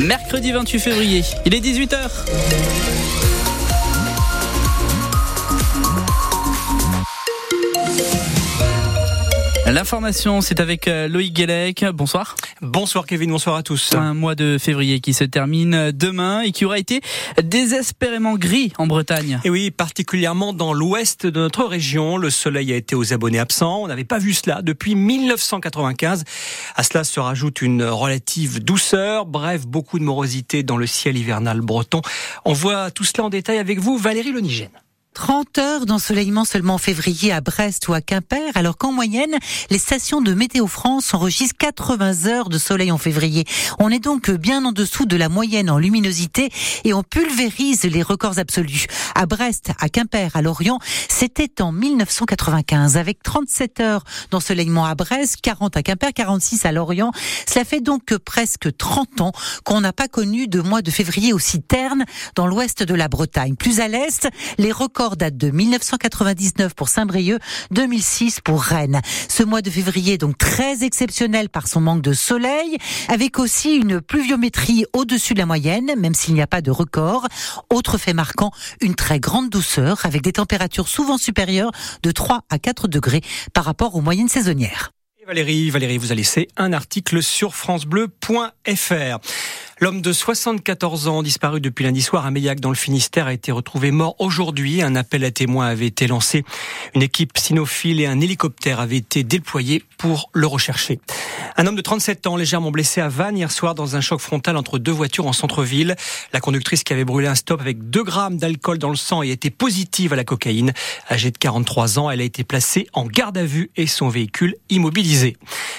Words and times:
Mercredi 0.00 0.52
28 0.52 0.78
février, 0.78 1.22
il 1.46 1.54
est 1.54 1.60
18h. 1.60 2.10
L'information, 9.66 10.42
c'est 10.42 10.60
avec 10.60 10.86
euh, 10.86 11.08
Loïc 11.08 11.34
Guélec. 11.34 11.84
Bonsoir. 11.92 12.36
Bonsoir 12.62 13.04
Kevin, 13.04 13.32
bonsoir 13.32 13.56
à 13.56 13.64
tous. 13.64 13.94
Un 13.96 14.14
mois 14.14 14.36
de 14.36 14.58
février 14.58 15.00
qui 15.00 15.12
se 15.12 15.24
termine 15.24 15.90
demain 15.90 16.42
et 16.42 16.52
qui 16.52 16.64
aura 16.64 16.78
été 16.78 17.00
désespérément 17.42 18.36
gris 18.36 18.72
en 18.78 18.86
Bretagne. 18.86 19.40
Et 19.42 19.50
oui, 19.50 19.72
particulièrement 19.72 20.52
dans 20.52 20.72
l'ouest 20.72 21.26
de 21.26 21.40
notre 21.40 21.64
région. 21.64 22.16
Le 22.16 22.30
soleil 22.30 22.72
a 22.72 22.76
été 22.76 22.94
aux 22.94 23.12
abonnés 23.12 23.40
absents. 23.40 23.82
On 23.82 23.88
n'avait 23.88 24.04
pas 24.04 24.18
vu 24.18 24.34
cela 24.34 24.62
depuis 24.62 24.94
1995. 24.94 26.22
À 26.76 26.82
cela 26.84 27.02
se 27.02 27.18
rajoute 27.18 27.60
une 27.60 27.82
relative 27.82 28.62
douceur. 28.62 29.26
Bref, 29.26 29.66
beaucoup 29.66 29.98
de 29.98 30.04
morosité 30.04 30.62
dans 30.62 30.76
le 30.76 30.86
ciel 30.86 31.18
hivernal 31.18 31.60
breton. 31.60 32.02
On 32.44 32.52
voit 32.52 32.92
tout 32.92 33.04
cela 33.04 33.24
en 33.24 33.30
détail 33.30 33.58
avec 33.58 33.80
vous, 33.80 33.98
Valérie 33.98 34.30
Lenigène. 34.30 34.70
30 35.16 35.56
heures 35.56 35.86
d'ensoleillement 35.86 36.44
seulement 36.44 36.74
en 36.74 36.78
février 36.78 37.32
à 37.32 37.40
Brest 37.40 37.88
ou 37.88 37.94
à 37.94 38.02
Quimper, 38.02 38.52
alors 38.54 38.76
qu'en 38.76 38.92
moyenne, 38.92 39.34
les 39.70 39.78
stations 39.78 40.20
de 40.20 40.34
Météo 40.34 40.66
France 40.66 41.14
enregistrent 41.14 41.56
80 41.56 42.26
heures 42.26 42.50
de 42.50 42.58
soleil 42.58 42.92
en 42.92 42.98
février. 42.98 43.44
On 43.78 43.88
est 43.88 43.98
donc 43.98 44.30
bien 44.30 44.62
en 44.66 44.72
dessous 44.72 45.06
de 45.06 45.16
la 45.16 45.30
moyenne 45.30 45.70
en 45.70 45.78
luminosité 45.78 46.50
et 46.84 46.92
on 46.92 47.02
pulvérise 47.02 47.84
les 47.84 48.02
records 48.02 48.38
absolus. 48.38 48.88
À 49.14 49.24
Brest, 49.24 49.70
à 49.80 49.88
Quimper, 49.88 50.36
à 50.36 50.42
Lorient, 50.42 50.80
c'était 51.08 51.62
en 51.62 51.72
1995 51.72 52.98
avec 52.98 53.22
37 53.22 53.80
heures 53.80 54.04
d'ensoleillement 54.30 54.84
à 54.84 54.94
Brest, 54.94 55.38
40 55.40 55.78
à 55.78 55.82
Quimper, 55.82 56.12
46 56.12 56.66
à 56.66 56.72
Lorient. 56.72 57.12
Cela 57.48 57.64
fait 57.64 57.80
donc 57.80 58.14
presque 58.18 58.76
30 58.76 59.22
ans 59.22 59.32
qu'on 59.64 59.80
n'a 59.80 59.94
pas 59.94 60.08
connu 60.08 60.46
de 60.46 60.60
mois 60.60 60.82
de 60.82 60.90
février 60.90 61.32
aussi 61.32 61.62
terne 61.62 62.04
dans 62.34 62.46
l'ouest 62.46 62.82
de 62.82 62.94
la 62.94 63.08
Bretagne. 63.08 63.56
Plus 63.56 63.80
à 63.80 63.88
l'est, 63.88 64.28
les 64.58 64.72
records 64.72 65.05
date 65.14 65.36
de 65.36 65.50
1999 65.50 66.74
pour 66.74 66.88
Saint-Brieuc, 66.88 67.40
2006 67.70 68.40
pour 68.40 68.60
Rennes. 68.60 69.00
Ce 69.28 69.44
mois 69.44 69.62
de 69.62 69.70
février 69.70 70.18
donc 70.18 70.36
très 70.36 70.82
exceptionnel 70.82 71.48
par 71.48 71.68
son 71.68 71.80
manque 71.80 72.02
de 72.02 72.12
soleil, 72.12 72.78
avec 73.08 73.38
aussi 73.38 73.76
une 73.76 74.00
pluviométrie 74.00 74.84
au-dessus 74.92 75.34
de 75.34 75.38
la 75.38 75.46
moyenne, 75.46 75.92
même 75.96 76.14
s'il 76.14 76.34
n'y 76.34 76.42
a 76.42 76.48
pas 76.48 76.62
de 76.62 76.72
record. 76.72 77.28
Autre 77.70 77.98
fait 77.98 78.14
marquant, 78.14 78.50
une 78.80 78.96
très 78.96 79.20
grande 79.20 79.50
douceur, 79.50 80.04
avec 80.04 80.22
des 80.22 80.32
températures 80.32 80.88
souvent 80.88 81.18
supérieures 81.18 81.70
de 82.02 82.10
3 82.10 82.40
à 82.50 82.58
4 82.58 82.88
degrés 82.88 83.22
par 83.52 83.64
rapport 83.64 83.94
aux 83.94 84.00
moyennes 84.00 84.28
saisonnières. 84.28 84.90
Valérie, 85.26 85.70
Valérie 85.70 85.98
vous 85.98 86.12
a 86.12 86.14
laissé 86.14 86.46
un 86.56 86.72
article 86.72 87.20
sur 87.20 87.56
francebleu.fr. 87.56 89.18
L'homme 89.78 90.00
de 90.00 90.10
74 90.10 91.06
ans, 91.06 91.22
disparu 91.22 91.60
depuis 91.60 91.84
lundi 91.84 92.00
soir 92.00 92.24
à 92.24 92.30
Meillac 92.30 92.60
dans 92.60 92.70
le 92.70 92.76
Finistère, 92.76 93.26
a 93.26 93.34
été 93.34 93.52
retrouvé 93.52 93.90
mort 93.90 94.16
aujourd'hui. 94.18 94.80
Un 94.80 94.96
appel 94.96 95.22
à 95.22 95.30
témoins 95.30 95.66
avait 95.66 95.86
été 95.86 96.06
lancé. 96.06 96.44
Une 96.94 97.02
équipe 97.02 97.36
cynophile 97.36 98.00
et 98.00 98.06
un 98.06 98.18
hélicoptère 98.18 98.80
avaient 98.80 98.96
été 98.96 99.22
déployés 99.22 99.84
pour 99.98 100.30
le 100.32 100.46
rechercher. 100.46 100.98
Un 101.56 101.66
homme 101.66 101.76
de 101.76 101.82
37 101.82 102.26
ans, 102.26 102.36
légèrement 102.36 102.70
blessé 102.70 103.00
à 103.00 103.08
Vannes 103.08 103.38
hier 103.38 103.50
soir 103.50 103.74
dans 103.74 103.96
un 103.96 104.00
choc 104.00 104.20
frontal 104.20 104.56
entre 104.56 104.78
deux 104.78 104.92
voitures 104.92 105.26
en 105.26 105.32
centre-ville. 105.32 105.96
La 106.32 106.40
conductrice 106.40 106.84
qui 106.84 106.92
avait 106.92 107.04
brûlé 107.04 107.28
un 107.28 107.34
stop 107.34 107.60
avec 107.60 107.90
2 107.90 108.02
grammes 108.02 108.36
d'alcool 108.36 108.78
dans 108.78 108.90
le 108.90 108.96
sang 108.96 109.22
et 109.22 109.30
était 109.30 109.50
positive 109.50 110.12
à 110.12 110.16
la 110.16 110.24
cocaïne. 110.24 110.72
Âgée 111.10 111.30
de 111.30 111.38
43 111.38 111.98
ans, 111.98 112.10
elle 112.10 112.20
a 112.20 112.24
été 112.24 112.44
placée 112.44 112.86
en 112.92 113.04
garde 113.04 113.38
à 113.38 113.44
vue 113.44 113.70
et 113.76 113.86
son 113.86 114.08
véhicule 114.08 114.56
immobilisé. 114.70 115.36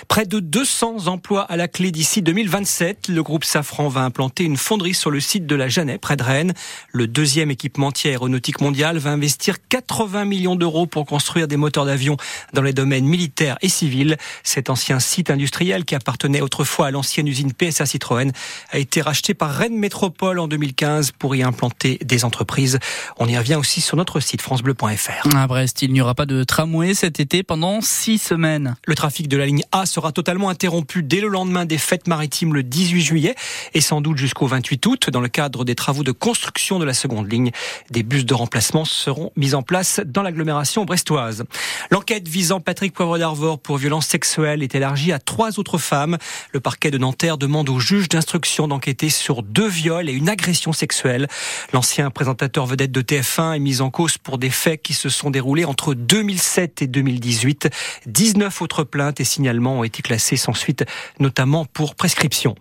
Près 0.08 0.25
de 0.25 0.39
200 0.39 1.08
emplois 1.08 1.41
à 1.44 1.58
la 1.58 1.67
clé 1.67 1.91
d'ici 1.91 2.22
2027. 2.22 3.08
Le 3.09 3.23
groupe 3.23 3.44
Safran 3.44 3.88
va 3.88 4.02
implanter 4.02 4.44
une 4.44 4.58
fonderie 4.58 4.94
sur 4.94 5.11
le 5.11 5.19
site 5.19 5.45
de 5.45 5.55
la 5.55 5.67
Jeannet, 5.67 5.97
près 5.97 6.16
de 6.16 6.23
Rennes. 6.23 6.53
Le 6.91 7.08
deuxième 7.08 7.52
équipementier 7.52 8.11
aéronautique 8.11 8.61
mondial 8.61 8.97
va 8.97 9.11
investir 9.11 9.55
80 9.69 10.25
millions 10.25 10.55
d'euros 10.55 10.88
pour 10.88 11.05
construire 11.05 11.47
des 11.47 11.57
moteurs 11.57 11.85
d'avion 11.85 12.18
dans 12.53 12.62
les 12.62 12.74
domaines 12.74 13.06
militaires 13.06 13.57
et 13.62 13.69
civils. 13.69 14.18
Cet 14.44 14.69
ancien 14.69 15.00
site 15.00 15.29
industriel 15.29 15.47
qui 15.85 15.96
appartenait 15.96 16.41
autrefois 16.41 16.88
à 16.88 16.91
l'ancienne 16.91 17.28
usine 17.28 17.52
PSA 17.53 17.85
Citroën 17.85 18.31
a 18.72 18.78
été 18.78 19.02
racheté 19.02 19.34
par 19.34 19.52
Rennes 19.52 19.78
Métropole 19.78 20.40
en 20.40 20.47
2015 20.47 21.12
pour 21.12 21.35
y 21.35 21.44
implanter 21.44 22.00
des 22.03 22.25
entreprises. 22.25 22.80
On 23.18 23.28
y 23.28 23.38
revient 23.38 23.56
aussi 23.56 23.81
sur 23.81 23.97
notre 23.97 24.19
site 24.19 24.41
francebleu.fr. 24.41 25.36
À 25.36 25.47
Brest, 25.47 25.81
il 25.81 25.91
n'y 25.94 26.02
aura 26.02 26.16
pas 26.16 26.25
de 26.25 26.44
tramway 26.44 26.94
cet 26.94 27.19
été 27.19 27.44
pendant 27.44 27.81
six 27.81 28.18
semaines. 28.18 28.75
Le 28.86 28.96
trafic 28.96 29.28
de 29.28 29.38
la 29.38 29.46
ligne 29.46 29.63
A 29.72 29.86
sera 29.86 30.12
totalement 30.12 30.50
interrompu 30.50 31.03
dès 31.03 31.22
le 31.22 31.28
lendemain 31.28 31.66
des 31.66 31.78
fêtes 31.78 32.07
maritimes 32.07 32.53
le 32.53 32.63
18 32.63 33.02
juillet 33.02 33.36
et 33.74 33.81
sans 33.81 34.02
doute 34.02 34.18
jusqu'au 34.18 34.47
28 34.47 34.86
août. 34.86 35.09
Dans 35.09 35.22
le 35.22 35.28
cadre 35.30 35.66
des 35.66 35.75
travaux 35.75 36.03
de 36.03 36.12
construction 36.12 36.80
de 36.80 36.86
la 36.86 36.94
seconde 36.94 37.31
ligne, 37.31 37.52
des 37.90 38.03
bus 38.03 38.25
de 38.25 38.34
remplacement 38.34 38.86
seront 38.86 39.31
mis 39.36 39.53
en 39.53 39.63
place 39.63 40.02
dans 40.06 40.22
l'agglomération 40.22 40.86
brestoise. 40.86 41.44
L'enquête 41.91 42.28
visant 42.28 42.59
Patrick 42.59 42.94
Poivre 42.94 43.18
d'Arvor 43.18 43.59
pour 43.59 43.78
violence 43.78 44.07
sexuelle 44.07 44.63
est 44.63 44.75
élargie 44.75 45.12
à 45.12 45.19
trois 45.19 45.37
autres 45.38 45.78
femmes. 45.78 46.18
Le 46.52 46.59
parquet 46.59 46.92
de 46.92 46.98
Nanterre 46.98 47.38
demande 47.38 47.70
au 47.70 47.80
juge 47.80 48.09
d'instruction 48.09 48.68
d'enquêter 48.68 49.09
sur 49.09 49.44
deux 49.44 49.68
viols 49.68 50.09
et 50.09 50.14
une 50.14 50.30
agression 50.30 50.74
sexuelle. 50.74 51.28
L'ancien 51.74 52.09
présentateur 52.09 52.66
vedette 52.66 52.92
de 52.92 53.02
TF1 53.02 53.56
est 53.56 53.59
mis 53.59 53.81
en 53.81 53.90
cause 53.90 54.18
pour 54.18 54.38
des 54.38 54.50
faits 54.50 54.81
qui 54.81 54.94
se 54.94 55.09
sont 55.09 55.30
déroulés 55.30 55.66
entre 55.66 55.94
2007 55.94 56.81
et 56.81 56.88
2018. 56.88 57.70
19 58.08 58.62
autres 58.62 58.84
plaintes 58.84 59.20
et 59.20 59.24
signalements 59.24 59.80
ont 59.80 59.84
été 59.84 60.02
classés 60.02 60.38
sans 60.38 60.53
suite, 60.53 60.86
notamment 61.20 61.66
pour 61.66 61.96
prescription. 61.96 62.56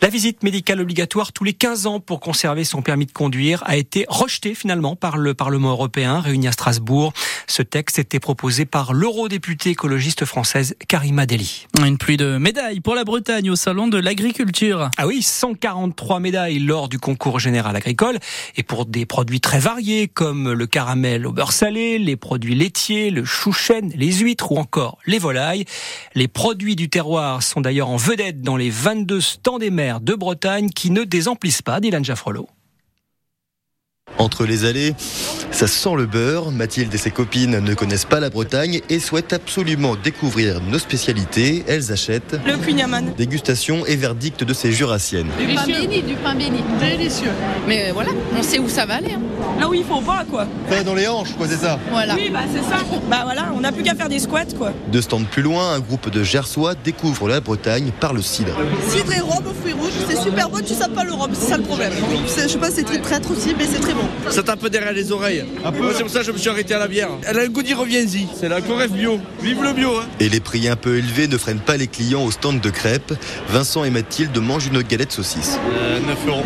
La 0.00 0.08
visite 0.08 0.42
médicale 0.42 0.80
obligatoire 0.80 1.32
tous 1.32 1.44
les 1.44 1.54
15 1.54 1.86
ans 1.86 2.00
pour 2.00 2.20
conserver 2.20 2.64
son 2.64 2.82
permis 2.82 3.06
de 3.06 3.12
conduire 3.12 3.62
a 3.66 3.76
été 3.76 4.06
rejetée 4.08 4.54
finalement 4.54 4.96
par 4.96 5.16
le 5.16 5.34
Parlement 5.34 5.70
européen 5.70 6.20
réuni 6.20 6.46
à 6.46 6.52
Strasbourg. 6.52 7.12
Ce 7.48 7.62
texte 7.62 7.98
était 7.98 8.20
proposé 8.20 8.64
par 8.64 8.92
l'eurodéputée 8.92 9.70
écologiste 9.70 10.24
française 10.24 10.76
Karima 10.88 11.26
Deli. 11.26 11.66
De 12.16 12.38
médailles 12.38 12.80
pour 12.80 12.94
la 12.94 13.04
Bretagne 13.04 13.50
au 13.50 13.56
salon 13.56 13.88
de 13.88 13.98
l'agriculture. 13.98 14.90
Ah 14.96 15.06
oui, 15.06 15.22
143 15.22 16.20
médailles 16.20 16.58
lors 16.58 16.88
du 16.88 16.98
concours 16.98 17.38
général 17.38 17.76
agricole 17.76 18.18
et 18.56 18.62
pour 18.62 18.86
des 18.86 19.06
produits 19.06 19.40
très 19.40 19.58
variés 19.58 20.08
comme 20.08 20.52
le 20.52 20.66
caramel 20.66 21.26
au 21.26 21.32
beurre 21.32 21.52
salé, 21.52 21.98
les 21.98 22.16
produits 22.16 22.54
laitiers, 22.54 23.10
le 23.10 23.24
chou 23.24 23.52
chêne, 23.52 23.92
les 23.94 24.12
huîtres 24.12 24.52
ou 24.52 24.58
encore 24.58 24.98
les 25.06 25.18
volailles. 25.18 25.64
Les 26.14 26.28
produits 26.28 26.76
du 26.76 26.88
terroir 26.88 27.42
sont 27.42 27.60
d'ailleurs 27.60 27.88
en 27.88 27.96
vedette 27.96 28.42
dans 28.42 28.56
les 28.56 28.70
22 28.70 29.20
stands 29.20 29.58
des 29.58 29.70
mers 29.70 30.00
de 30.00 30.14
Bretagne 30.14 30.70
qui 30.70 30.90
ne 30.90 31.04
désemplissent 31.04 31.62
pas, 31.62 31.80
Dylan 31.80 32.04
Jaffrelot. 32.04 32.48
Entre 34.18 34.44
les 34.44 34.64
allées, 34.64 34.94
ça 35.52 35.66
sent 35.66 35.94
le 35.96 36.06
beurre. 36.06 36.50
Mathilde 36.50 36.94
et 36.94 36.98
ses 36.98 37.10
copines 37.10 37.58
ne 37.58 37.74
connaissent 37.74 38.04
pas 38.04 38.20
la 38.20 38.30
Bretagne 38.30 38.80
et 38.88 38.98
souhaitent 38.98 39.32
absolument 39.32 39.96
découvrir 39.96 40.60
nos 40.60 40.78
spécialités. 40.78 41.64
Elles 41.68 41.92
achètent 41.92 42.36
le 42.44 42.56
cugnaman. 42.56 43.12
Dégustation 43.16 43.86
et 43.86 43.96
verdict 43.96 44.44
de 44.44 44.54
ces 44.54 44.72
jurassiennes. 44.72 45.28
Du 45.38 45.54
pain 45.54 45.66
béni, 45.66 46.02
du 46.02 46.14
pain 46.14 46.34
béni. 46.34 46.62
Délicieux. 46.80 47.30
Mais 47.66 47.90
euh, 47.90 47.92
voilà, 47.92 48.10
on 48.36 48.42
sait 48.42 48.58
où 48.58 48.68
ça 48.68 48.86
va 48.86 48.94
aller. 48.94 49.12
Hein. 49.12 49.60
Là 49.60 49.68
où 49.68 49.74
il 49.74 49.84
faut 49.84 50.00
pas, 50.00 50.24
quoi. 50.28 50.46
Enfin, 50.68 50.82
dans 50.82 50.94
les 50.94 51.06
hanches, 51.06 51.34
quoi, 51.36 51.46
c'est 51.48 51.56
ça 51.56 51.78
Voilà. 51.90 52.14
Oui, 52.14 52.30
bah 52.32 52.40
c'est 52.52 52.62
ça. 52.62 52.82
Bah 53.10 53.22
voilà, 53.24 53.52
on 53.54 53.60
n'a 53.60 53.72
plus 53.72 53.82
qu'à 53.82 53.94
faire 53.94 54.08
des 54.08 54.18
squats, 54.18 54.44
quoi. 54.56 54.72
Deux 54.90 55.02
stands 55.02 55.22
plus 55.24 55.42
loin, 55.42 55.74
un 55.74 55.80
groupe 55.80 56.10
de 56.10 56.22
Gersois 56.22 56.74
découvre 56.74 57.28
la 57.28 57.40
Bretagne 57.40 57.92
par 58.00 58.14
le 58.14 58.22
cidre. 58.22 58.56
Cidre 58.88 59.12
et 59.12 59.20
rhum 59.20 59.44
aux 59.46 59.54
fruits 59.54 59.72
rouges, 59.72 59.92
c'est 60.08 60.20
super 60.20 60.48
bon, 60.48 60.58
tu 60.66 60.74
sais 60.74 60.88
pas 60.88 61.04
le 61.04 61.12
rhum, 61.12 61.30
c'est 61.34 61.50
ça 61.50 61.56
le 61.56 61.62
problème. 61.62 61.92
Je 62.26 62.48
sais 62.48 62.58
pas, 62.58 62.70
c'est 62.70 62.84
très 62.84 62.98
traître 62.98 63.30
aussi, 63.30 63.54
mais 63.58 63.66
c'est 63.70 63.80
très 63.80 63.94
bon. 63.94 64.04
Ça 64.30 64.42
tape 64.42 64.66
derrière 64.68 64.92
les 64.92 65.12
oreilles. 65.12 65.41
Moi, 65.62 65.92
c'est 65.94 66.02
pour 66.02 66.10
ça 66.10 66.20
que 66.20 66.26
je 66.26 66.32
me 66.32 66.38
suis 66.38 66.50
arrêté 66.50 66.74
à 66.74 66.78
la 66.78 66.88
bière. 66.88 67.08
Elle 67.26 67.38
a 67.38 67.42
un 67.42 67.48
goût 67.48 67.62
d'y 67.62 67.74
reviens-y. 67.74 68.26
C'est 68.38 68.48
la 68.48 68.60
Coref 68.60 68.90
bio. 68.90 69.20
Vive 69.42 69.62
le 69.62 69.72
bio. 69.72 69.96
Hein. 69.96 70.06
Et 70.20 70.28
les 70.28 70.40
prix 70.40 70.68
un 70.68 70.76
peu 70.76 70.96
élevés 70.96 71.28
ne 71.28 71.36
freinent 71.36 71.60
pas 71.60 71.76
les 71.76 71.86
clients 71.86 72.24
au 72.24 72.30
stand 72.30 72.60
de 72.60 72.70
crêpes. 72.70 73.14
Vincent 73.48 73.84
et 73.84 73.90
Mathilde 73.90 74.36
mangent 74.38 74.66
une 74.66 74.82
galette 74.82 75.12
saucisse. 75.12 75.58
Euh, 75.72 76.00
9 76.00 76.18
euros. 76.28 76.42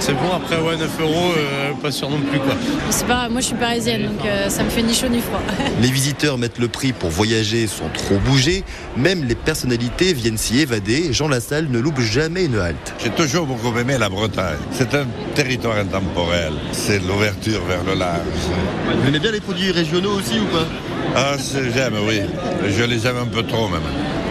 C'est 0.00 0.14
bon, 0.14 0.32
après, 0.34 0.56
ouais, 0.56 0.78
9 0.78 1.00
euros, 1.02 1.32
euh, 1.36 1.72
pas 1.82 1.90
sûr 1.90 2.08
non 2.08 2.18
plus, 2.20 2.38
quoi. 2.38 2.54
C'est 2.88 3.06
pas, 3.06 3.28
moi, 3.28 3.42
je 3.42 3.46
suis 3.46 3.54
parisienne, 3.54 4.04
donc 4.04 4.24
euh, 4.24 4.48
ça 4.48 4.64
me 4.64 4.70
fait 4.70 4.82
ni 4.82 4.94
chaud 4.94 5.08
ni 5.08 5.20
froid. 5.20 5.40
Les 5.82 5.90
visiteurs 5.90 6.38
mettent 6.38 6.58
le 6.58 6.68
prix 6.68 6.94
pour 6.94 7.10
voyager 7.10 7.66
sans 7.66 7.90
trop 7.90 8.16
bouger. 8.16 8.64
Même 8.96 9.24
les 9.24 9.34
personnalités 9.34 10.14
viennent 10.14 10.38
s'y 10.38 10.60
évader. 10.60 11.12
Jean 11.12 11.28
Lassalle 11.28 11.68
ne 11.70 11.78
loupe 11.78 12.00
jamais 12.00 12.46
une 12.46 12.58
halte. 12.58 12.94
J'ai 12.98 13.10
toujours 13.10 13.44
beaucoup 13.44 13.76
aimé 13.78 13.98
la 13.98 14.08
Bretagne. 14.08 14.56
C'est 14.72 14.94
un 14.94 15.06
territoire 15.34 15.76
intemporel. 15.76 16.54
C'est 16.72 16.98
l'ouverture 17.06 17.62
vers 17.66 17.84
le 17.84 17.94
large. 17.94 18.20
Vous 19.02 19.06
aimez 19.06 19.18
bien 19.18 19.32
les 19.32 19.40
produits 19.40 19.70
régionaux 19.70 20.14
aussi 20.18 20.38
ou 20.40 20.46
pas? 20.46 20.66
Ah, 21.14 21.36
j'aime, 21.74 21.94
oui. 22.08 22.22
Je 22.68 22.82
les 22.84 23.06
aime 23.06 23.18
un 23.18 23.26
peu 23.26 23.42
trop, 23.42 23.68
même. 23.68 23.82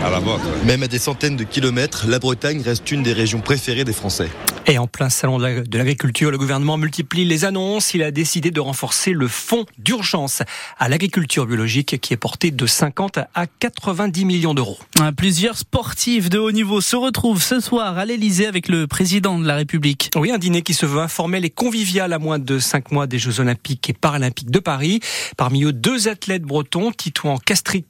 À 0.04 0.10
la 0.10 0.20
vôtre. 0.20 0.42
Même 0.66 0.82
à 0.82 0.88
des 0.88 0.98
centaines 0.98 1.36
de 1.36 1.44
kilomètres, 1.44 2.06
la 2.08 2.20
Bretagne 2.20 2.62
reste 2.62 2.90
une 2.90 3.04
des 3.04 3.14
régions 3.14 3.40
préférées 3.42 3.84
des 3.84 3.94
Français. 3.94 4.30
Et 4.70 4.78
en 4.78 4.86
plein 4.86 5.10
salon 5.10 5.40
de 5.40 5.78
l'agriculture, 5.80 6.30
le 6.30 6.38
gouvernement 6.38 6.78
multiplie 6.78 7.26
les 7.26 7.44
annonces. 7.44 7.96
Il 7.96 8.04
a 8.04 8.12
décidé 8.12 8.52
de 8.52 8.60
renforcer 8.60 9.14
le 9.14 9.28
fonds 9.28 9.66
d'urgence 9.80 10.44
à 10.78 10.90
l'agriculture 10.90 11.48
biologique 11.48 12.00
qui 12.00 12.14
est 12.14 12.18
porté 12.18 12.52
de 12.52 12.68
50 12.68 13.18
à 13.34 13.48
90 13.48 14.26
millions 14.26 14.54
d'euros. 14.54 14.78
Plusieurs 15.18 15.58
sportifs 15.58 16.30
de 16.30 16.38
haut 16.38 16.52
niveau 16.52 16.82
se 16.82 16.96
retrouvent 16.96 17.42
ce 17.42 17.60
soir 17.60 17.98
à 17.98 18.06
l'Elysée 18.06 18.46
avec 18.46 18.68
le 18.68 18.86
président 18.86 19.40
de 19.40 19.48
la 19.48 19.56
République. 19.56 20.12
Oui, 20.16 20.30
un 20.30 20.38
dîner 20.38 20.62
qui 20.62 20.76
se 20.76 20.86
veut 20.86 21.02
informel 21.02 21.46
et 21.46 21.50
convivial 21.50 22.14
à 22.14 22.20
moins 22.20 22.38
de 22.38 22.60
cinq 22.60 22.92
mois 22.92 23.08
des 23.08 23.18
Jeux 23.18 23.40
Olympiques 23.40 23.90
et 23.90 23.94
Paralympiques 23.94 24.52
de 24.52 24.60
Paris. 24.60 25.00
Parmi 25.36 25.64
eux, 25.64 25.74
deux 25.74 26.08
athlètes 26.10 26.44
bretons, 26.44 26.92
Titouan 26.92 27.40
Castric 27.40 27.88